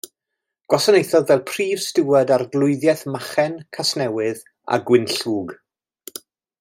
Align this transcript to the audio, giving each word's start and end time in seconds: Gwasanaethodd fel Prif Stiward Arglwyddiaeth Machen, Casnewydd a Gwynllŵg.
Gwasanaethodd 0.73 1.29
fel 1.33 1.43
Prif 1.49 1.83
Stiward 1.87 2.33
Arglwyddiaeth 2.37 3.05
Machen, 3.17 3.59
Casnewydd 3.79 4.43
a 4.75 4.81
Gwynllŵg. 4.89 5.55